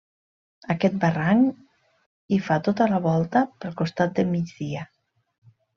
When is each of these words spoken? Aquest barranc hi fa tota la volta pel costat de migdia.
Aquest 0.75 0.95
barranc 1.03 1.59
hi 2.37 2.41
fa 2.49 2.59
tota 2.71 2.89
la 2.95 3.03
volta 3.07 3.47
pel 3.63 3.79
costat 3.85 4.21
de 4.21 4.31
migdia. 4.35 4.93